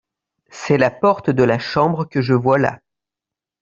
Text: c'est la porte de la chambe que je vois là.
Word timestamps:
c'est 0.49 0.79
la 0.79 0.89
porte 0.89 1.29
de 1.29 1.43
la 1.43 1.59
chambe 1.59 2.09
que 2.09 2.23
je 2.23 2.33
vois 2.33 2.57
là. 2.57 2.79